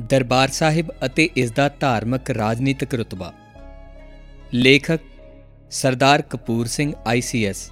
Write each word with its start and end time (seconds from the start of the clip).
ਦਰਬਾਰ 0.00 0.48
ਸਾਹਿਬ 0.48 0.92
ਅਤੇ 1.06 1.28
ਇਸ 1.36 1.50
ਦਾ 1.50 1.68
ਧਾਰਮਿਕ 1.80 2.30
ਰਾਜਨੀਤਿਕ 2.30 2.94
ਰੁਤਬਾ। 2.94 3.32
ਲੇਖਕ 4.54 5.00
ਸਰਦਾਰ 5.70 6.22
ਕਪੂਰ 6.22 6.66
ਸਿੰਘ 6.66 6.92
ਆਈਸੀਐਸ 7.06 7.70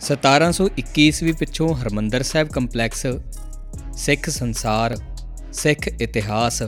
1721 0.00 1.06
ਈਸਵੀ 1.08 1.32
ਪਿੱਛੋਂ 1.32 1.74
ਹਰਮੰਦਰ 1.74 2.22
ਸਾਹਿਬ 2.22 2.48
ਕੰਪਲੈਕਸ, 2.48 3.06
ਸਿੱਖ 3.96 4.30
ਸੰਸਾਰ, 4.30 4.96
ਸਿੱਖ 5.52 5.88
ਇਤਿਹਾਸ, 5.88 6.62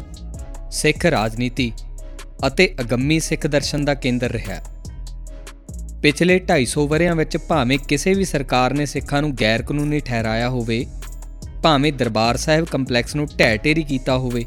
ਸਿੱਖ 0.71 1.07
ਰਾਜਨੀਤੀ 1.07 1.73
ਅਤੇ 2.47 2.75
ਅਗੰਮੀ 2.81 3.21
ਸਿੱਖ 3.21 3.47
ਦਰਸ਼ਨ 3.47 3.85
ਦਾ 3.85 3.95
ਕੇਂਦਰ 3.95 4.31
ਰਿਹਾ। 4.31 4.61
ਪਿਛਲੇ 6.03 6.39
250 6.39 6.87
ਵਰਿਆਂ 6.87 7.15
ਵਿੱਚ 7.15 7.37
ਭਾਵੇਂ 7.37 7.79
ਕਿਸੇ 7.79 8.15
ਵੀ 8.15 8.25
ਸਰਕਾਰ 8.25 8.75
ਨੇ 8.75 8.87
ਸਿੱਖਾਂ 8.87 9.23
ਨੂੰ 9.23 9.35
ਗੈਰ 9.41 9.63
ਕਾਨੂੰਨੀ 9.63 10.01
ਠਹਿਰਾਇਆ 10.01 10.49
ਹੋਵੇ 10.49 10.87
ਭਾਵੇਂ 11.63 11.93
ਦਰਬਾਰ 11.93 12.37
ਸਾਹਿਬ 12.37 12.65
ਕੰਪਲੈਕਸ 12.65 13.17
ਨੂੰ 13.17 13.27
ਢਹਿ 13.41 13.59
ਢੇਰੀ 13.59 13.83
ਕੀਤਾ 13.83 14.17
ਹੋਵੇ, 14.19 14.45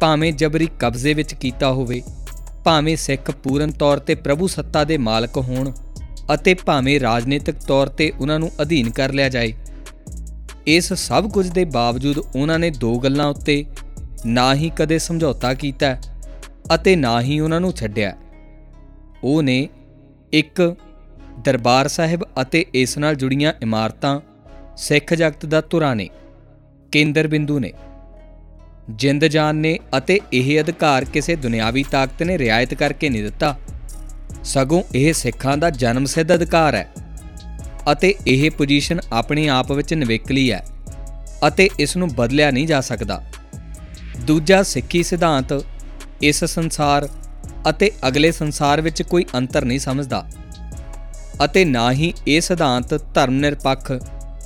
ਭਾਵੇਂ 0.00 0.32
ਜਬਰੀ 0.32 0.68
ਕਬਜ਼ੇ 0.80 1.14
ਵਿੱਚ 1.14 1.34
ਕੀਤਾ 1.34 1.72
ਹੋਵੇ, 1.72 2.02
ਭਾਵੇਂ 2.64 2.96
ਸਿੱਖ 2.96 3.30
ਪੂਰਨ 3.30 3.70
ਤੌਰ 3.70 3.98
ਤੇ 3.98 4.14
ਪ੍ਰਭੂ 4.14 4.46
ਸੱਤਾ 4.46 4.84
ਦੇ 4.84 4.98
ਮਾਲਕ 4.98 5.36
ਹੋਣ 5.38 5.72
ਅਤੇ 6.34 6.54
ਭਾਵੇਂ 6.54 6.98
ਰਾਜਨੀਤਿਕ 7.00 7.56
ਤੌਰ 7.58 7.88
ਤੇ 7.88 8.12
ਉਹਨਾਂ 8.20 8.38
ਨੂੰ 8.38 8.50
ਅਧੀਨ 8.62 8.90
ਕਰ 8.90 9.12
ਲਿਆ 9.12 9.28
ਜਾਏ, 9.28 9.52
ਇਸ 10.66 10.92
ਸਭ 10.92 11.30
ਕੁਝ 11.30 11.46
ਦੇ 11.48 11.64
ਬਾਵਜੂਦ 11.64 12.18
ਉਹਨਾਂ 12.18 12.58
ਨੇ 12.58 12.70
ਦੋ 12.70 12.98
ਗੱਲਾਂ 12.98 13.26
ਉੱਤੇ 13.26 13.64
ਨਾ 14.26 14.54
ਹੀ 14.54 14.70
ਕਦੇ 14.76 14.98
ਸਮਝੌਤਾ 14.98 15.54
ਕੀਤਾ 15.54 15.96
ਅਤੇ 16.74 16.96
ਨਾ 16.96 17.20
ਹੀ 17.20 17.40
ਉਹਨਾਂ 17.40 17.60
ਨੂੰ 17.60 17.72
ਛੱਡਿਆ। 17.72 18.14
ਉਹ 19.24 19.42
ਨੇ 19.42 19.68
ਇੱਕ 20.32 20.74
ਦਰਬਾਰ 21.44 21.88
ਸਾਹਿਬ 21.88 22.24
ਅਤੇ 22.42 22.64
ਇਸ 22.74 22.96
ਨਾਲ 22.98 23.14
ਜੁੜੀਆਂ 23.14 23.52
ਇਮਾਰਤਾਂ 23.62 24.20
ਸਿੱਖ 24.76 25.14
ਜਗਤ 25.14 25.46
ਦਾ 25.46 25.60
ਧੁਰਾ 25.60 25.94
ਨੇ, 25.94 26.08
ਕੇਂਦਰ 26.92 27.26
ਬਿੰਦੂ 27.28 27.58
ਨੇ। 27.58 27.72
ਜਿੰਦ 28.90 29.24
ਜਾਨ 29.24 29.56
ਨੇ 29.56 29.78
ਅਤੇ 29.98 30.20
ਇਹ 30.32 30.60
ਅਧਿਕਾਰ 30.60 31.04
ਕਿਸੇ 31.04 31.36
ਦੁਨਿਆਵੀ 31.36 31.84
ਤਾਕਤ 31.90 32.22
ਨੇ 32.22 32.38
ਰਿਆਇਤ 32.38 32.74
ਕਰਕੇ 32.74 33.08
ਨਹੀਂ 33.08 33.22
ਦਿੱਤਾ। 33.22 33.56
ਸਗੋਂ 34.44 34.82
ਇਹ 34.94 35.12
ਸਿੱਖਾਂ 35.12 35.56
ਦਾ 35.56 35.70
ਜਨਮ 35.70 36.04
ਸਿੱਧ 36.04 36.34
ਅਧਿਕਾਰ 36.34 36.74
ਹੈ 36.74 36.88
ਅਤੇ 37.92 38.14
ਇਹ 38.26 38.50
ਪੋਜੀਸ਼ਨ 38.50 39.00
ਆਪਣੇ 39.12 39.48
ਆਪ 39.48 39.72
ਵਿੱਚ 39.72 39.94
ਨਿਵੇਕਲੀ 39.94 40.50
ਹੈ 40.52 40.64
ਅਤੇ 41.48 41.68
ਇਸ 41.78 41.96
ਨੂੰ 41.96 42.08
ਬਦਲਿਆ 42.08 42.50
ਨਹੀਂ 42.50 42.66
ਜਾ 42.66 42.80
ਸਕਦਾ। 42.80 43.22
ਦੂਜਾ 44.20 44.62
ਸਿੱਖੀ 44.62 45.02
ਸਿਧਾਂਤ 45.02 45.64
ਇਸ 46.22 46.44
ਸੰਸਾਰ 46.44 47.08
ਅਤੇ 47.70 47.90
ਅਗਲੇ 48.08 48.32
ਸੰਸਾਰ 48.32 48.80
ਵਿੱਚ 48.80 49.02
ਕੋਈ 49.02 49.24
ਅੰਤਰ 49.34 49.64
ਨਹੀਂ 49.64 49.78
ਸਮਝਦਾ 49.78 50.26
ਅਤੇ 51.44 51.64
ਨਾ 51.64 51.92
ਹੀ 51.92 52.12
ਇਹ 52.26 52.40
ਸਿਧਾਂਤ 52.40 52.94
ਧਰਮ 53.14 53.34
ਨਿਰਪੱਖ 53.34 53.92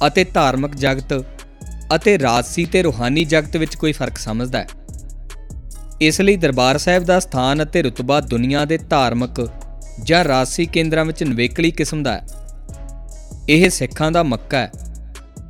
ਅਤੇ 0.07 0.25
ਧਾਰਮਿਕ 0.25 0.75
ਜਗਤ 0.75 1.25
ਅਤੇ 1.95 2.19
ਰਾਜਸੀ 2.19 2.65
ਤੇ 2.65 2.83
ਰੂਹਾਨੀ 2.83 3.25
ਜਗਤ 3.25 3.57
ਵਿੱਚ 3.57 3.75
ਕੋਈ 3.75 3.93
ਫ਼ਰਕ 3.93 4.19
ਸਮਝਦਾ 4.19 4.59
ਹੈ। 4.59 4.67
ਇਸ 6.01 6.21
ਲਈ 6.21 6.37
ਦਰਬਾਰ 6.37 6.79
ਸਾਹਿਬ 6.79 7.05
ਦਾ 7.05 7.21
ਸਥਾਨ 7.21 7.63
ਅਤੇ 7.63 7.83
ਰਤਬਾ 7.83 8.21
ਦੁਨੀਆ 8.21 8.65
ਦੇ 8.65 8.79
ਧਾਰਮਿਕ 8.79 9.49
ਜਾਂ 10.03 10.25
ਰਾਜਸੀ 10.25 10.67
ਕੇਂਦਰਾਂ 10.67 11.05
ਵਿੱਚ 11.05 11.23
ਨਵੇਕਲੀ 11.23 11.71
ਕਿਸਮ 11.71 12.03
ਦਾ 12.03 12.13
ਹੈ। 12.13 12.27
ਇਹ 13.49 13.71
ਸਿੱਖਾਂ 13.71 14.11
ਦਾ 14.13 14.23
ਮੱਕਾ 14.23 14.59
ਹੈ, 14.59 14.71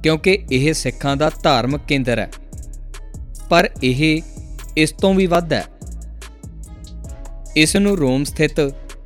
ਕਿਉਂਕਿ 0.03 0.39
ਇਹ 0.53 0.73
ਸਿੱਖਾਂ 0.75 1.17
ਦਾ 1.17 1.31
ਧਾਰਮਿਕ 1.43 1.81
ਕੇਂਦਰ 1.89 2.19
ਹੈ। 2.19 2.31
ਪਰ 3.51 3.71
ਇਹ 3.83 4.23
ਇਸ 4.77 4.93
ਤੋਂ 4.93 5.15
ਵੀ 5.15 5.27
ਵੱਧ 5.27 5.53
ਹੈ। 5.53 5.65
ਇਸ 7.57 7.77
ਨੂੰ 7.77 7.97
ਰੋਮ 7.99 8.25
ਸਥਿਤ 8.25 8.61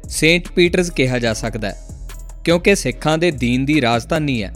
ਸੇਂਟ 0.08 0.48
ਪੀਟਰਸ 0.48 0.90
ਕਿਹਾ 0.90 1.18
ਜਾ 1.18 1.32
ਸਕਦਾ 1.34 1.70
ਹੈ, 1.70 1.76
ਕਿਉਂਕਿ 2.44 2.74
ਸਿੱਖਾਂ 2.74 3.18
ਦੇ 3.18 3.30
ਦੀਨ 3.30 3.64
ਦੀ 3.64 3.80
ਰਾਜਧਾਨੀ 3.80 4.42
ਹੈ। 4.42 4.52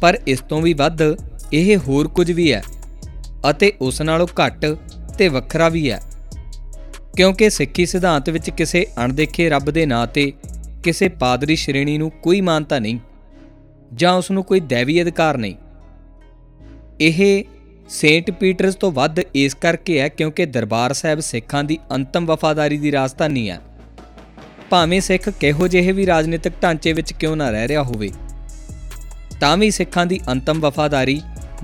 ਪਰ 0.00 0.18
ਇਸ 0.26 0.40
ਤੋਂ 0.40 0.62
ਵੀ 0.62 0.74
ਵੱਧ 0.74 0.98
ਇਹ 1.52 1.76
ਹੋਰ 1.76 2.08
ਕੁਝ 2.08 2.30
ਵੀ 2.32 2.52
ਹੈ 2.52 2.62
ਅਤੇ 3.50 3.72
ਉਸ 3.80 4.02
ਨਾਲੋਂ 4.02 4.26
ਘੱਟ 4.26 4.66
ਤੇ 5.18 5.28
ਵੱਖਰਾ 5.28 5.68
ਵੀ 5.68 5.90
ਹੈ। 5.90 6.00
ਕਿਉਂਕਿ 7.16 7.50
ਸਿੱਖੀ 7.50 7.86
ਸਿਧਾਂਤ 7.86 8.30
ਵਿੱਚ 8.30 8.50
ਕਿਸੇ 8.50 8.86
ਅਣਦੇਖੇ 9.04 9.48
ਰੱਬ 9.48 9.70
ਦੇ 9.70 9.86
ਨਾਂ 9.86 10.06
ਤੇ 10.06 10.32
ਕਿਸੇ 10.84 11.08
ਪਾਦਰੀ 11.08 11.56
ਸ਼੍ਰੇਣੀ 11.56 11.98
ਨੂੰ 11.98 12.10
ਕੋਈ 12.10 12.40
ਮਾਨਤਾ 12.40 12.78
ਨਹੀਂ 12.78 12.98
ਜਾਂ 13.94 14.12
ਉਸ 14.12 14.30
ਨੂੰ 14.30 14.44
ਕੋਈ 14.44 14.60
ਦੇਵੀ 14.60 15.02
ਅਧਿਕਾਰ 15.02 15.36
ਨਹੀਂ। 15.36 15.54
ਇਹ 17.00 17.44
ਸੇਂਟ 17.88 18.30
ਪੀਟਰਸ 18.30 18.74
ਤੋਂ 18.74 18.92
ਵੱਧ 18.92 19.18
ਇਸ 19.34 19.54
ਕਰਕੇ 19.54 20.00
ਹੈ 20.00 20.08
ਕਿਉਂਕਿ 20.08 20.46
ਦਰਬਾਰ 20.46 20.92
ਸਾਹਿਬ 20.92 21.20
ਸਿੱਖਾਂ 21.20 21.64
ਦੀ 21.64 21.78
ਅੰਤਮ 21.94 22.26
ਵਫਾਦਾਰੀ 22.26 22.78
ਦੀ 22.78 22.92
ਰਾਜਧਾਨੀ 22.92 23.50
ਹੈ। 23.50 23.60
ਭਾਵੇਂ 24.70 25.00
ਸਿੱਖ 25.00 25.28
ਕਿਹੋ 25.28 25.68
ਜਿਹੇ 25.68 25.92
ਵੀ 25.92 26.06
ਰਾਜਨੀਤਿਕ 26.06 26.52
ਢਾਂਚੇ 26.62 26.92
ਵਿੱਚ 26.92 27.12
ਕਿਉਂ 27.12 27.36
ਨਾ 27.36 27.50
ਰਹਿ 27.50 27.68
ਰਿਹਾ 27.68 27.82
ਹੋਵੇ 27.82 28.10
ਤਾਂ 29.40 29.56
ਵੀ 29.56 29.70
ਸਿੱਖਾਂ 29.70 30.04
ਦੀ 30.06 30.20
ਅੰਤਮ 30.28 30.60
ਵਫਾਦਾਰੀ 30.60 31.20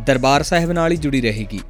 ਦਰਬਾਰ 0.07 0.43
ਸਾਹਿਬ 0.43 0.73
ਨਾਲ 0.73 0.93
ਹੀ 0.93 0.97
ਜੁੜੀ 0.97 1.21
ਰਹੇਗੀ। 1.21 1.61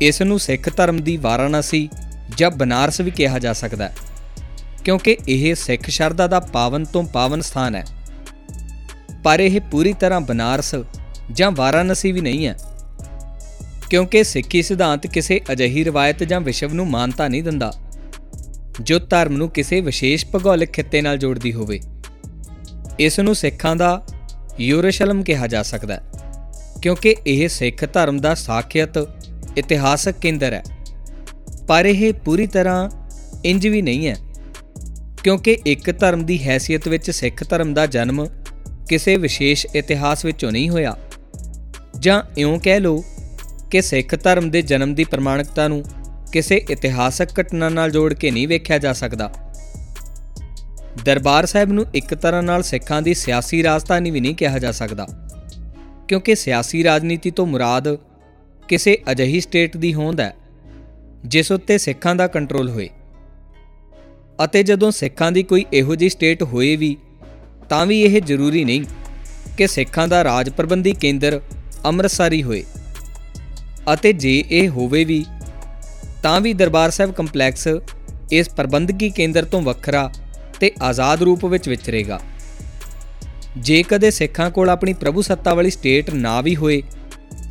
ਇਸ 0.00 0.20
ਨੂੰ 0.22 0.38
ਸਿੱਖ 0.38 0.68
ਧਰਮ 0.76 1.00
ਦੀ 1.02 1.16
ਵਾਰਾਣਸੀ 1.16 1.88
ਜਾਂ 2.36 2.50
ਬਨਾਰਸ 2.50 3.00
ਵੀ 3.00 3.10
ਕਿਹਾ 3.10 3.38
ਜਾ 3.38 3.52
ਸਕਦਾ 3.52 3.84
ਹੈ, 3.84 3.94
ਕਿਉਂਕਿ 4.84 5.16
ਇਹ 5.28 5.54
ਸਿੱਖ 5.54 5.88
ਸ਼ਰਧਾ 5.88 6.26
ਦਾ 6.26 6.40
ਪਾਵਨ 6.40 6.84
ਤੋਂ 6.84 7.02
ਪਾਵਨ 7.04 7.40
ਸਥਾਨ 7.40 7.74
ਹੈ। 7.74 7.84
ਪਰ 9.24 9.40
ਇਹ 9.40 9.60
ਪੂਰੀ 9.70 9.92
ਤਰ੍ਹਾਂ 9.92 10.20
ਬਨਾਰਸ 10.20 10.74
ਜਾਂ 11.32 11.50
ਵਾਰਾਣਸੀ 11.50 12.12
ਵੀ 12.12 12.20
ਨਹੀਂ 12.20 12.46
ਹੈ, 12.46 12.56
ਕਿਉਂਕਿ 13.90 14.22
ਸਿੱਖੀ 14.24 14.62
ਸਿਧਾਂਤ 14.62 15.06
ਕਿਸੇ 15.06 15.40
ਅਜਿਹੀ 15.52 15.84
ਰਵਾਇਤ 15.84 16.22
ਜਾਂ 16.22 16.40
ਵਿਸ਼ਵ 16.40 16.74
ਨੂੰ 16.74 16.86
ਮਾਨਤਾ 16.86 17.28
ਨਹੀਂ 17.28 17.42
ਦਿੰਦਾ, 17.42 17.72
ਜੋ 18.80 18.98
ਧਰਮ 19.00 19.32
ਨੂੰ 19.32 19.48
ਕਿਸੇ 19.50 19.80
ਵਿਸ਼ੇਸ਼ 19.80 20.26
ਭੂਗੋਲਿਕ 20.26 20.70
ਖਿੱਤੇ 20.70 21.00
ਨਾਲ 21.02 21.18
ਜੋੜਦੀ 21.18 21.52
ਹੋਵੇ। 21.52 21.80
ਇਸ 22.98 23.20
ਨੂੰ 23.20 23.34
ਸਿੱਖਾਂ 23.34 23.74
ਦਾ 23.76 23.90
ਯਰੂਸ਼ਲਮ 24.60 25.22
ਕਿਹਾ 25.22 25.46
ਜਾ 25.46 25.62
ਸਕਦਾ 25.62 25.94
ਹੈ, 25.94 26.00
ਕਿਉਂਕਿ 26.82 27.16
ਇਹ 27.26 27.48
ਸਿੱਖ 27.48 27.84
ਧਰਮ 27.92 28.18
ਦਾ 28.18 28.34
ਸਾਖਿਅਤ 28.34 29.08
ਇਤਿਹਾਸਕ 29.58 30.12
ਕੇਂਦਰ 30.12 30.52
ਹੈ। 30.52 30.62
ਪਰ 31.68 31.86
ਇਹ 31.86 32.12
ਪੂਰੀ 32.14 32.46
ਤਰ੍ਹਾਂ 32.46 32.90
ਇੰਜ 33.44 33.66
ਵੀ 33.68 33.82
ਨਹੀਂ 33.82 34.08
ਹੈ, 34.08 34.16
ਕਿਉਂਕਿ 35.24 35.58
ਇੱਕ 35.66 35.98
ਧਰਮ 35.98 36.24
ਦੀ 36.24 36.48
ਹیثیت 36.48 36.90
ਵਿੱਚ 36.90 37.10
ਸਿੱਖ 37.10 37.48
ਧਰਮ 37.50 37.74
ਦਾ 37.74 37.86
ਜਨਮ 37.86 38.26
ਕਿਸੇ 38.88 39.16
ਵਿਸ਼ੇਸ਼ 39.16 39.66
ਇਤਿਹਾਸ 39.74 40.24
ਵਿੱਚੋਂ 40.24 40.52
ਨਹੀਂ 40.52 40.70
ਹੋਇਆ। 40.70 40.96
ਜਾਂ 42.00 42.22
ਇਉਂ 42.38 42.58
ਕਹਿ 42.58 42.80
ਲਓ 42.80 43.04
ਕਿ 43.70 43.82
ਸਿੱਖ 43.82 44.22
ਧਰਮ 44.22 44.50
ਦੇ 44.50 44.62
ਜਨਮ 44.62 44.94
ਦੀ 44.94 45.04
ਪ੍ਰਮਾਣਿਕਤਾ 45.04 45.68
ਨੂੰ 45.68 45.84
ਕਿਸੇ 46.32 46.56
ਇਤਿਹਾਸਕ 46.70 47.40
ਘਟਨਾ 47.40 47.68
ਨਾਲ 47.68 47.90
ਜੋੜ 47.90 48.14
ਕੇ 48.14 48.30
ਨਹੀਂ 48.30 48.48
ਵੇਖਿਆ 48.48 48.78
ਜਾ 48.78 48.92
ਸਕਦਾ। 48.92 49.47
ਦਰਬਾਰ 51.04 51.46
ਸਾਹਿਬ 51.46 51.72
ਨੂੰ 51.72 51.86
ਇੱਕ 51.94 52.14
ਤਰ੍ਹਾਂ 52.14 52.42
ਨਾਲ 52.42 52.62
ਸਿੱਖਾਂ 52.62 53.02
ਦੀ 53.02 53.14
ਸਿਆਸੀ 53.14 53.62
ਰਾਜਧਾਨੀ 53.62 54.10
ਵੀ 54.10 54.20
ਨਹੀਂ 54.20 54.34
ਕਿਹਾ 54.34 54.58
ਜਾ 54.58 54.72
ਸਕਦਾ। 54.72 55.06
ਕਿਉਂਕਿ 56.08 56.34
ਸਿਆਸੀ 56.34 56.84
ਰਾਜਨੀਤੀ 56.84 57.30
ਤੋਂ 57.30 57.46
ਮੁਰਾਦ 57.46 57.94
ਕਿਸੇ 58.68 58.98
ਅਜਿਹੀ 59.10 59.40
ਸਟੇਟ 59.40 59.76
ਦੀ 59.76 59.94
ਹੋਂਦ 59.94 60.20
ਹੈ, 60.20 60.36
ਜਿਸ 61.24 61.52
ਉੱਤੇ 61.52 61.78
ਸਿੱਖਾਂ 61.78 62.14
ਦਾ 62.14 62.26
ਕੰਟਰੋਲ 62.26 62.70
ਹੋਏ। 62.70 62.88
ਅਤੇ 64.44 64.62
ਜਦੋਂ 64.62 64.90
ਸਿੱਖਾਂ 64.90 65.32
ਦੀ 65.32 65.42
ਕੋਈ 65.42 65.64
ਇਹੋ 65.72 65.94
ਜਿਹੀ 65.94 66.10
ਸਟੇਟ 66.10 66.42
ਹੋਏ 66.42 66.76
ਵੀ, 66.76 66.96
ਤਾਂ 67.68 67.86
ਵੀ 67.86 68.02
ਇਹ 68.02 68.22
ਜ਼ਰੂਰੀ 68.22 68.64
ਨਹੀਂ 68.64 68.84
ਕਿ 69.58 69.66
ਸਿੱਖਾਂ 69.66 70.08
ਦਾ 70.08 70.24
ਰਾਜ 70.24 70.50
ਪ੍ਰਬੰਧੀ 70.50 70.92
ਕੇਂਦਰ 70.92 71.40
ਅੰਮ੍ਰਿਤਸਰ 71.84 72.32
ਹੀ 72.32 72.42
ਹੋਏ। 72.42 72.64
ਅਤੇ 73.94 74.12
ਜੇ 74.12 74.44
ਇਹ 74.50 74.68
ਹੋਵੇ 74.68 75.04
ਵੀ, 75.04 75.24
ਤਾਂ 76.22 76.40
ਵੀ 76.40 76.52
ਦਰਬਾਰ 76.52 76.90
ਸਾਹਿਬ 76.90 77.12
ਕੰਪਲੈਕਸ 77.12 77.68
ਇਸ 78.32 78.48
ਪ੍ਰਬੰਧਕੀ 78.48 79.10
ਕੇਂਦਰ 79.10 79.44
ਤੋਂ 79.44 79.62
ਵੱਖਰਾ 79.62 80.12
ਤੇ 80.60 80.70
ਆਜ਼ਾਦ 80.82 81.22
ਰੂਪ 81.22 81.44
ਵਿੱਚ 81.44 81.68
ਵਿਚਰੇਗਾ। 81.68 82.20
ਜੇ 83.58 83.82
ਕਦੇ 83.82 84.10
ਸਿੱਖਾਂ 84.10 84.50
ਕੋਲ 84.50 84.70
ਆਪਣੀ 84.70 84.92
ਪ੍ਰਭੂ 84.92 85.22
ਸੱਤਾ 85.22 85.54
ਵਾਲੀ 85.54 85.70
ਸਟੇਟ 85.70 86.10
ਨਾ 86.10 86.40
ਵੀ 86.40 86.56
ਹੋਏ, 86.56 86.82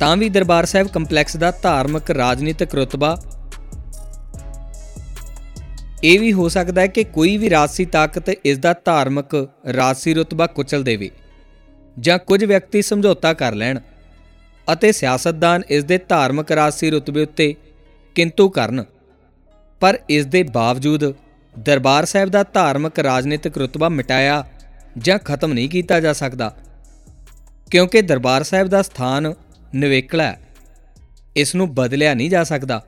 ਤਾਂ 0.00 0.16
ਵੀ 0.16 0.28
ਦਰਬਾਰ 0.28 0.66
ਸਾਹਿਬ 0.66 0.88
ਕੰਪਲੈਕਸ 0.88 1.36
ਦਾ 1.36 1.50
ਧਾਰਮਿਕ 1.62 2.10
ਰਾਜਨੀਤਿਕ 2.10 2.74
ਰਤਬਾ। 2.74 3.16
ਇਹ 6.04 6.18
ਵੀ 6.20 6.32
ਹੋ 6.32 6.48
ਸਕਦਾ 6.48 6.80
ਹੈ 6.80 6.86
ਕਿ 6.86 7.04
ਕੋਈ 7.04 7.36
ਵੀ 7.36 7.50
ਰਾਜਸੀ 7.50 7.84
ਤਾਕਤ 7.84 8.28
ਇਸ 8.28 8.58
ਦਾ 8.58 8.74
ਧਾਰਮਿਕ 8.84 9.34
ਰਾਜਸੀ 9.76 10.14
ਰਤਬਾ 10.14 10.46
ਕੁਚਲ 10.46 10.82
ਦੇਵੇ, 10.82 11.10
ਜਾਂ 11.96 12.18
ਕੁਝ 12.18 12.44
ਵਿਅਕਤੀ 12.44 12.82
ਸਮਝੌਤਾ 12.82 13.32
ਕਰ 13.32 13.54
ਲੈਣ 13.54 13.78
ਅਤੇ 14.68 14.92
ਸਿਆਸਤਦਾਨ 14.92 15.62
ਇਸ 15.70 15.84
ਦੇ 15.84 15.98
ਧਾਰਮਿਕ 15.98 16.52
ਰਾਜਸੀ 16.52 16.90
ਰਤਬੇ 16.90 17.22
ਉੱਤੇ 17.22 17.54
ਕਿੰਤੂ 18.16 18.48
ਕਰਨ। 18.48 18.84
ਪਰ 19.82 19.98
ਇਸ 20.08 20.26
ਦੇ 20.26 20.42
ਬਾਵਜੂਦ 20.42 21.04
ਦਰਬਾਰ 21.54 22.04
ਸਾਹਿਬ 22.04 22.28
ਦਾ 22.28 22.42
ਧਾਰਮਿਕ 22.42 22.98
ਰਾਜਨੀਤਿਕ 22.98 23.58
ਰਤਬਾ 23.58 23.88
ਮਿਟਾਇਆ 23.88 24.44
ਜਾਂ 24.98 25.18
ਖਤਮ 25.18 25.52
ਨਹੀਂ 25.52 25.68
ਕੀਤਾ 25.68 26.00
ਜਾ 26.00 26.12
ਸਕਦਾ, 26.12 26.54
ਕਿਉਂਕਿ 27.70 28.02
ਦਰਬਾਰ 28.02 28.42
ਸਾਹਿਬ 28.42 28.68
ਦਾ 28.68 28.82
ਸਥਾਨ 28.82 29.32
ਨਿਵੇਕਲਾ 29.74 30.24
ਹੈ। 30.24 30.40
ਇਸ 31.36 31.54
ਨੂੰ 31.54 31.74
ਬਦਲਿਆ 31.74 32.14
ਨਹੀਂ 32.14 32.30
ਜਾ 32.30 32.44
ਸਕਦਾ 32.44 32.84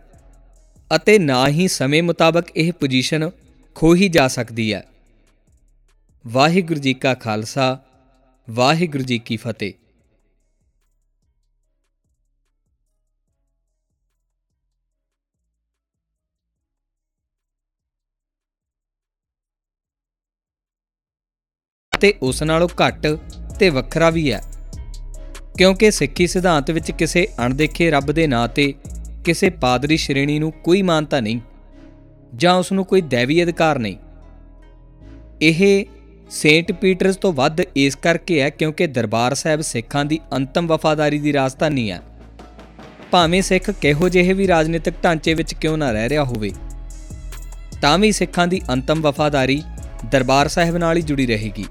ਅਤੇ 0.90 1.18
ਨਾ 1.18 1.46
ਹੀ 1.48 1.68
ਸਮੇਂ 1.68 2.02
ਮੁਤਾਬਕ 2.02 2.56
ਇਹ 2.56 2.72
ਪੋਜੀਸ਼ਨ 2.72 3.30
ਖੋਹੀ 3.76 4.08
ਜਾ 4.08 4.28
ਸਕਦੀ 4.28 4.72
ਹੈ। 4.74 4.84
ਵਾਹਿਗੁਰੂ 6.24 6.80
ਜੀ 6.80 6.94
ਕਾ 6.94 7.14
ਖਾਲਸਾ, 7.14 7.78
ਵਾਹਿਗੁਰੂ 8.48 9.04
ਜੀ 9.04 9.18
ਕੀ 9.18 9.36
ਫਤਿਹ। 9.36 9.72
ਤੇ 22.00 22.12
ਉਸ 22.22 22.42
ਨਾਲੋਂ 22.42 22.68
ਘੱਟ 22.80 23.06
ਤੇ 23.58 23.68
ਵੱਖਰਾ 23.68 24.10
ਵੀ 24.10 24.30
ਹੈ। 24.32 24.42
ਕਿਉਂਕਿ 25.58 25.90
ਸਿੱਖੀ 25.90 26.26
ਸਿਧਾਂਤ 26.26 26.70
ਵਿੱਚ 26.70 26.90
ਕਿਸੇ 26.90 27.26
ਅਣਦੇਖੇ 27.46 27.90
ਰੱਬ 27.90 28.12
ਦੇ 28.12 28.26
ਨਾਂ 28.26 28.46
ਤੇ 28.48 28.72
ਕਿਸੇ 29.24 29.50
ਪਾਦਰੀ 29.50 29.96
ਸ਼੍ਰੇਣੀ 29.96 30.38
ਨੂੰ 30.38 30.52
ਕੋਈ 30.64 30.82
ਮਾਨਤਾ 30.82 31.20
ਨਹੀਂ, 31.20 31.40
ਜਾਂ 32.34 32.54
ਉਸ 32.54 32.72
ਨੂੰ 32.72 32.84
ਕੋਈ 32.84 33.00
ਦੇਵੀ 33.00 33.42
ਅਧਿਕਾਰ 33.44 33.78
ਨਹੀਂ। 33.78 33.96
ਇਹ 35.42 35.84
ਸੇਂਟ 36.30 36.72
ਪੀਟਰਸ 36.72 37.16
ਤੋਂ 37.16 37.32
ਵੱਧ 37.32 37.60
ਇਸ 37.76 37.94
ਕਰਕੇ 37.96 38.40
ਹੈ 38.40 38.48
ਕਿਉਂਕਿ 38.50 38.86
ਦਰਬਾਰ 38.86 39.34
ਸਾਹਿਬ 39.34 39.60
ਸਿੱਖਾਂ 39.60 40.04
ਦੀ 40.04 40.18
ਅੰਤਮ 40.32 40.66
ਵਫਾਦਾਰੀ 40.66 41.18
ਦੀ 41.18 41.32
ਰਾਜਧਾਨੀ 41.32 41.90
ਹੈ। 41.90 42.00
ਭਾਵੇਂ 43.10 43.42
ਸਿੱਖ 43.42 43.70
ਕਿਹੋ 43.70 44.08
ਜਿਹੇ 44.08 44.32
ਵੀ 44.32 44.46
ਰਾਜਨੀਤਿਕ 44.48 44.94
ਢਾਂਚੇ 45.04 45.34
ਵਿੱਚ 45.34 45.54
ਕਿਉਂ 45.54 45.76
ਨਾ 45.78 45.90
ਰਹਿ 45.92 46.08
ਰਿਹਾ 46.08 46.24
ਹੋਵੇ, 46.24 46.50
ਤਾਂ 47.82 47.98
ਵੀ 47.98 48.12
ਸਿੱਖਾਂ 48.12 48.46
ਦੀ 48.46 48.60
ਅੰਤਮ 48.70 49.00
ਵਫਾਦਾਰੀ 49.02 49.62
ਦਰਬਾਰ 50.10 50.48
ਸਾਹਿਬ 50.48 50.76
ਨਾਲ 50.76 50.96
ਹੀ 50.96 51.02
ਜੁੜੀ 51.02 51.26
ਰਹੇਗੀ। 51.26 51.64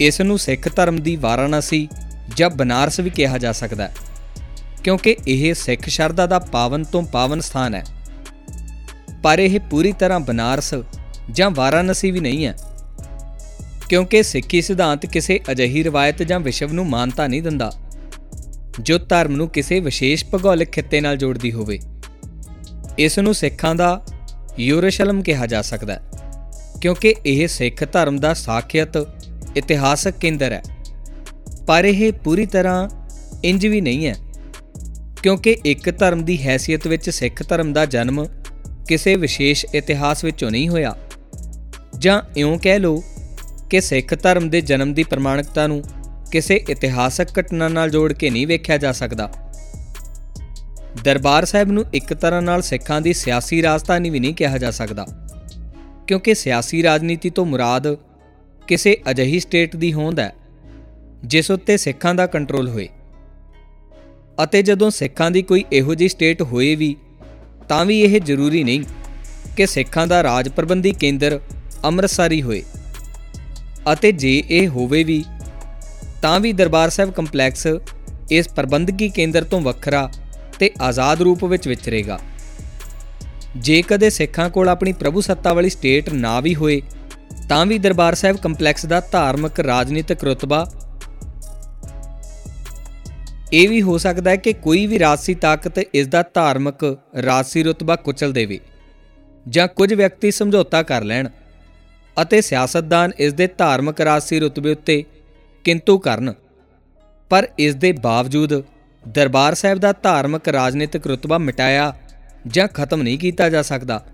ਇਸ 0.00 0.20
ਨੂੰ 0.20 0.38
ਸਿੱਖ 0.38 0.68
ਧਰਮ 0.76 1.00
ਦੀ 1.02 1.14
ਵਾਰਾਣਸੀ 1.16 1.88
ਜਾਂ 2.36 2.50
ਬਨਾਰਸ 2.50 3.00
ਵੀ 3.00 3.10
ਕਿਹਾ 3.10 3.38
ਜਾ 3.38 3.52
ਸਕਦਾ 3.52 3.84
ਹੈ, 3.84 3.94
ਕਿਉਂਕਿ 4.84 5.16
ਇਹ 5.28 5.52
ਸਿੱਖ 5.54 5.88
ਸ਼ਰਧਾ 5.88 6.26
ਦਾ 6.26 6.38
ਪਾਵਨ 6.38 6.84
ਤੋਂ 6.84 7.02
ਪਾਵਨ 7.02 7.40
ਸਥਾਨ 7.40 7.74
ਹੈ। 7.74 7.84
ਪਰ 9.22 9.38
ਇਹ 9.38 9.58
ਪੂਰੀ 9.60 9.92
ਤਰ੍ਹਾਂ 9.92 10.20
ਬਨਾਰਸ 10.20 10.74
ਜਾਂ 11.30 11.50
ਵਾਰਾਣਸੀ 11.50 12.10
ਵੀ 12.10 12.20
ਨਹੀਂ 12.20 12.46
ਹੈ, 12.46 12.54
ਕਿਉਂਕਿ 13.88 14.22
ਸਿੱਖੀ 14.22 14.62
ਸਿਧਾਂਤ 14.62 15.06
ਕਿਸੇ 15.06 15.40
ਅਜਿਹੀ 15.50 15.82
ਰਵਾਇਤ 15.82 16.22
ਜਾਂ 16.22 16.40
ਵਿਸ਼ਵ 16.40 16.72
ਨੂੰ 16.72 16.86
ਮਾਨਤਾ 16.86 17.26
ਨਹੀਂ 17.26 17.42
ਦਿੰਦਾ, 17.42 17.70
ਜੋ 18.80 18.98
ਧਰਮ 18.98 19.36
ਨੂੰ 19.36 19.48
ਕਿਸੇ 19.48 19.80
ਵਿਸ਼ੇਸ਼ 19.80 20.24
ਭੂਗੋਲਿਕ 20.24 20.70
ਖਿੱਤੇ 20.70 21.00
ਨਾਲ 21.00 21.16
ਜੋੜਦੀ 21.16 21.52
ਹੋਵੇ। 21.52 21.78
ਇਸ 22.98 23.18
ਨੂੰ 23.18 23.34
ਸਿੱਖਾਂ 23.34 23.74
ਦਾ 23.74 24.00
ਯੂਰੂਸ਼ਲਮ 24.58 25.22
ਕਿਹਾ 25.22 25.46
ਜਾ 25.46 25.62
ਸਕਦਾ 25.62 25.94
ਹੈ, 25.94 26.02
ਕਿਉਂਕਿ 26.80 27.14
ਇਹ 27.26 27.46
ਸਿੱਖ 27.48 27.84
ਧਰਮ 27.92 28.18
ਦਾ 28.18 28.34
ਸਾਖਿਅਤ 28.34 28.96
ਇਤਿਹਾਸਕ 29.58 30.18
ਕੇਂਦਰ 30.20 30.52
ਹੈ। 30.52 30.62
ਪਰ 31.66 31.84
ਇਹ 31.84 32.12
ਪੂਰੀ 32.14 32.46
ਤਰ੍ਹਾਂ 32.46 32.88
ਇੰਜ 33.44 33.66
ਵੀ 33.66 33.80
ਨਹੀਂ 33.80 34.06
ਹੈ, 34.06 34.14
ਕਿਉਂਕਿ 35.22 35.56
ਇੱਕ 35.64 35.90
ਧਰਮ 35.98 36.24
ਦੀ 36.24 36.40
ਹੈਸੀਅਤ 36.42 36.86
ਵਿੱਚ 36.86 37.10
ਸਿੱਖ 37.10 37.42
ਧਰਮ 37.48 37.72
ਦਾ 37.72 37.84
ਜਨਮ 37.86 38.24
ਕਿਸੇ 38.88 39.14
ਵਿਸ਼ੇਸ਼ 39.14 39.64
ਇਤਿਹਾਸ 39.74 40.24
ਵਿੱਚੋਂ 40.24 40.50
ਨਹੀਂ 40.50 40.68
ਹੋਇਆ। 40.68 40.94
ਜਾਂ 41.98 42.20
ਇਉਂ 42.36 42.58
ਕਹਿ 42.58 42.78
ਲਓ 42.78 43.02
ਕਿ 43.70 43.80
ਸਿੱਖ 43.80 44.14
ਧਰਮ 44.22 44.48
ਦੇ 44.50 44.60
ਜਨਮ 44.60 44.94
ਦੀ 44.94 45.02
ਪ੍ਰਮਾਣਿਕਤਾ 45.02 45.66
ਨੂੰ 45.66 45.82
ਕਿਸੇ 46.32 46.56
ਇਤਿਹਾਸਕ 46.68 47.38
ਘਟਨਾ 47.40 47.68
ਨਾਲ 47.68 47.90
ਜੋੜ 47.90 48.12
ਕੇ 48.12 48.30
ਨਹੀਂ 48.30 48.46
ਵੇਖਿਆ 48.46 48.76
ਜਾ 48.76 48.92
ਸਕਦਾ। 48.92 49.30
ਦਰਬਾਰ 51.04 51.44
ਸਾਹਿਬ 51.44 51.70
ਨੂੰ 51.70 51.84
ਇੱਕ 51.94 52.14
ਤਰ੍ਹਾਂ 52.14 52.42
ਨਾਲ 52.42 52.62
ਸਿੱਖਾਂ 52.62 53.00
ਦੀ 53.00 53.12
ਸਿਆਸੀ 53.12 53.62
ਰਾਜਧਾਨੀ 53.62 54.10
ਵੀ 54.10 54.20
ਨਹੀਂ 54.20 54.34
ਕਿਹਾ 54.34 54.58
ਜਾ 54.58 54.70
ਸਕਦਾ, 54.70 55.06
ਕਿਉਂਕਿ 56.06 56.34
ਸਿਆਸੀ 56.34 56.82
ਰਾਜਨੀਤੀ 56.82 57.30
ਤੋਂ 57.30 57.44
ਮੁਰਾਦ 57.46 57.86
ਕਿਸੇ 58.68 58.96
ਅਜਿਹੀ 59.10 59.40
ਸਟੇਟ 59.40 59.76
ਦੀ 59.76 59.92
ਹੋਂਦ 59.92 60.18
ਹੈ, 60.18 60.34
ਜਿਸ 61.24 61.50
ਉੱਤੇ 61.50 61.76
ਸਿੱਖਾਂ 61.76 62.14
ਦਾ 62.14 62.26
ਕੰਟਰੋਲ 62.26 62.68
ਹੋਏ। 62.68 62.88
ਅਤੇ 64.44 64.62
ਜਦੋਂ 64.62 64.90
ਸਿੱਖਾਂ 64.90 65.30
ਦੀ 65.30 65.42
ਕੋਈ 65.42 65.64
ਇਹੋ 65.72 65.94
ਜਿਹੀ 65.94 66.08
ਸਟੇਟ 66.08 66.42
ਹੋਏ 66.42 66.74
ਵੀ, 66.74 66.96
ਤਾਂ 67.68 67.84
ਵੀ 67.84 68.00
ਇਹ 68.00 68.20
ਜ਼ਰੂਰੀ 68.20 68.64
ਨਹੀਂ 68.64 68.84
ਕਿ 69.56 69.66
ਸਿੱਖਾਂ 69.66 70.06
ਦਾ 70.06 70.22
ਰਾਜ 70.22 70.48
ਪ੍ਰਬੰਧੀ 70.48 70.90
ਕੇਂਦਰ 70.90 71.40
ਅੰਮ੍ਰਿਤਸਰ 71.84 72.32
ਹੀ 72.32 72.42
ਹੋਏ। 72.42 72.62
ਅਤੇ 73.92 74.12
ਜੇ 74.12 74.42
ਇਹ 74.50 74.68
ਹੋਵੇ 74.68 75.04
ਵੀ, 75.04 75.24
ਤਾਂ 76.22 76.40
ਵੀ 76.40 76.52
ਦਰਬਾਰ 76.52 76.90
ਸਾਹਿਬ 76.90 77.12
ਕੰਪਲੈਕਸ 77.12 77.66
ਇਸ 78.30 78.48
ਪ੍ਰਬੰਧਕੀ 78.48 79.08
ਕੇਂਦਰ 79.08 79.44
ਤੋਂ 79.44 79.60
ਵੱਖਰਾ 79.60 80.10
ਤੇ 80.58 80.70
ਆਜ਼ਾਦ 80.80 81.22
ਰੂਪ 81.22 81.44
ਵਿੱਚ 81.44 81.68
ਵਿਚਰੇਗਾ। 81.68 82.18
ਜੇ 83.56 83.82
ਕਦੇ 83.82 84.10
ਸਿੱਖਾਂ 84.10 84.50
ਕੋਲ 84.50 84.68
ਆਪਣੀ 84.68 84.92
ਪ੍ਰਭੂ 84.92 85.20
ਸੱਤਾ 85.20 85.52
ਵਾਲੀ 85.52 85.70
ਸਟੇਟ 85.70 86.12
ਨਾ 86.12 86.40
ਵੀ 86.40 86.54
ਹੋਏ 86.54 86.82
ਤਾਂ 87.48 87.64
ਵੀ 87.66 87.78
ਦਰਬਾਰ 87.78 88.14
ਸਾਹਿਬ 88.14 88.36
ਕੰਪਲੈਕਸ 88.36 88.86
ਦਾ 88.86 89.00
ਧਾਰਮਿਕ 89.12 89.60
ਰਾਜਨੀਤਿਕ 89.60 90.24
ਰੁਤਬਾ। 90.24 90.64
ਇਹ 93.52 93.68
ਵੀ 93.68 93.80
ਹੋ 93.82 93.96
ਸਕਦਾ 93.98 94.30
ਹੈ 94.30 94.36
ਕਿ 94.36 94.52
ਕੋਈ 94.52 94.86
ਵੀ 94.86 94.98
ਰਾਜਸੀ 94.98 95.34
ਤਾਕਤ 95.34 95.78
ਇਸ 95.78 96.06
ਦਾ 96.06 96.22
ਧਾਰਮਿਕ 96.34 96.84
ਰਾਜਸੀ 97.26 97.62
ਰੁਤਬਾ 97.62 97.96
ਕੁਚਲ 97.96 98.32
ਦੇਵੇ 98.32 98.58
ਜਾਂ 99.46 99.66
ਕੁਝ 99.68 99.92
ਵਿਅਕਤੀ 99.94 100.30
ਸਮਝੌਤਾ 100.30 100.82
ਕਰ 100.82 101.04
ਲੈਣ 101.04 101.28
ਅਤੇ 102.16 102.40
ਸਿਆਸਤਦਾਨ 102.40 103.12
ਇਸ 103.18 103.32
ਦੇ 103.32 103.46
ਧਾਰਮਿਕ 103.58 104.00
ਰਾਜਸੀ 104.00 104.40
ਰੁਤਬੇ 104.40 104.72
ਉੱਤੇ 104.72 105.02
ਕਿੰਤੂ 105.64 105.98
ਕਰਨ। 105.98 106.32
ਪਰ 107.30 107.48
ਇਸ 107.58 107.74
ਦੇ 107.74 107.92
ਬਾਵਜੂਦ 107.92 108.54
ਦਰਬਾਰ 109.04 109.54
ਸਾਹਿਬ 109.54 109.78
ਦਾ 109.78 109.92
ਧਾਰਮਿਕ 110.02 110.48
ਰਾਜਨੀਤਿਕ 110.48 111.06
ਰੁਤਬਾ 111.06 111.38
ਮਿਟਾਇਆ 111.38 111.92
ਜਾਂ 112.46 112.68
ਖਤਮ 112.68 113.02
ਨਹੀਂ 113.02 113.18
ਕੀਤਾ 113.18 113.48
ਜਾ 113.48 113.62
ਸਕਦਾ, 113.62 114.04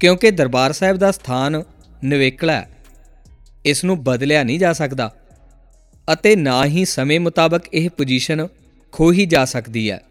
ਕਿਉਂਕਿ 0.00 0.30
ਦਰਬਾਰ 0.30 0.72
ਸਾਹਿਬ 0.72 0.96
ਦਾ 0.96 1.10
ਸਥਾਨ 1.10 1.62
ਨਿਵੇਕਲਾ 2.04 2.52
ਹੈ। 2.52 2.70
ਇਸ 3.64 3.84
ਨੂੰ 3.84 4.04
ਬਦਲਿਆ 4.04 4.42
ਨਹੀਂ 4.42 4.58
ਜਾ 4.58 4.72
ਸਕਦਾ 4.72 5.16
ਅਤੇ 6.12 6.36
ਨਾ 6.36 6.64
ਹੀ 6.64 6.84
ਸਮੇਂ 6.84 7.20
ਮੁਤਾਬਕ 7.20 7.74
ਇਹ 7.74 7.90
ਪੋਜੀਸ਼ਨ 7.90 8.48
ਖੋਹੀ 8.92 9.26
ਜਾ 9.26 9.44
ਸਕਦੀ 9.44 9.90
ਹੈ। 9.90 10.02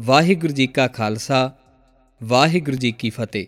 ਵਾਹਿਗੁਰੂ 0.00 0.52
ਜੀ 0.52 0.66
ਕਾ 0.66 0.88
ਖਾਲਸਾ, 0.88 1.52
ਵਾਹਿਗੁਰੂ 2.22 2.76
ਜੀ 2.76 2.92
ਕੀ 2.92 3.10
ਫਤਿਹ। 3.10 3.46